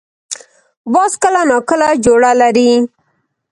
[0.93, 2.71] باز کله نا کله جوړه لري